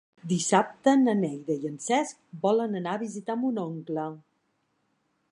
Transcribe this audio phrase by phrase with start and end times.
[0.29, 4.07] Dissabte na Neida i en Cesc volen anar a visitar mon oncle.